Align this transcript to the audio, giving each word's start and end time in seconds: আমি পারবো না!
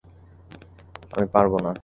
আমি 1.13 1.25
পারবো 1.33 1.57
না! 1.65 1.71